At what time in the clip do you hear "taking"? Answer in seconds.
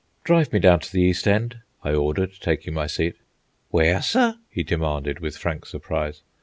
2.39-2.73